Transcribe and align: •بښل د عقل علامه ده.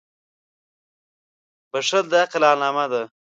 •بښل 1.71 2.03
د 2.11 2.13
عقل 2.23 2.43
علامه 2.51 2.85
ده. 2.91 3.01